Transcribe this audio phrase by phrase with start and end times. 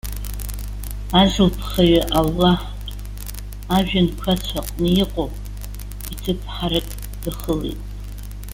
[1.19, 2.59] Азылԥхаҩы Аллаҳ,
[3.75, 5.29] ажәҩанқәацә аҟны иҟоу
[6.13, 6.87] иҭыԥҳарак
[7.23, 7.79] дахылеит.